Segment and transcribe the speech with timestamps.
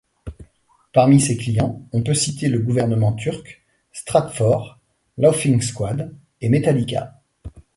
[0.93, 3.61] Parmi ses clients, on peut citer le gouvernement turc,
[3.91, 4.79] Stratfor,
[5.19, 7.21] Laughing Squid ou Metallica.